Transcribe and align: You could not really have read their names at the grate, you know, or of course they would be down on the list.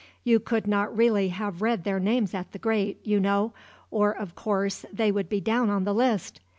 You 0.23 0.39
could 0.39 0.65
not 0.65 0.97
really 0.97 1.27
have 1.27 1.61
read 1.61 1.83
their 1.83 1.99
names 1.99 2.33
at 2.33 2.53
the 2.53 2.57
grate, 2.57 2.99
you 3.05 3.19
know, 3.19 3.53
or 3.91 4.11
of 4.11 4.33
course 4.33 4.83
they 4.91 5.11
would 5.11 5.29
be 5.29 5.39
down 5.39 5.69
on 5.69 5.83
the 5.83 5.93
list. 5.93 6.39